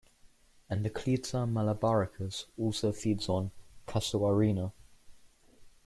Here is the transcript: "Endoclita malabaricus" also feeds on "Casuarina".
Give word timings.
"Endoclita 0.71 1.45
malabaricus" 1.47 2.45
also 2.57 2.91
feeds 2.91 3.29
on 3.29 3.51
"Casuarina". 3.85 4.71